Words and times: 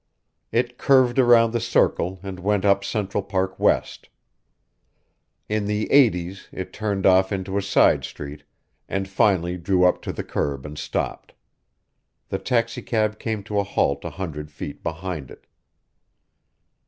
It 0.51 0.79
curved 0.79 1.19
around 1.19 1.51
the 1.53 1.59
Circle 1.59 2.19
and 2.23 2.39
went 2.39 2.65
up 2.65 2.83
Central 2.83 3.21
Park 3.21 3.59
West. 3.59 4.09
In 5.47 5.65
the 5.67 5.91
Eighties 5.91 6.47
it 6.51 6.73
turned 6.73 7.05
off 7.05 7.31
into 7.31 7.55
a 7.55 7.61
side 7.61 8.03
street, 8.03 8.43
and 8.89 9.07
finally 9.07 9.57
drew 9.59 9.83
up 9.83 10.01
to 10.01 10.11
the 10.11 10.23
curb 10.23 10.65
and 10.65 10.75
stopped. 10.75 11.33
The 12.29 12.39
taxicab 12.39 13.19
came 13.19 13.43
to 13.43 13.59
a 13.59 13.63
halt 13.63 14.03
a 14.03 14.09
hundred 14.09 14.49
feet 14.49 14.81
behind 14.81 15.29
it. 15.29 15.45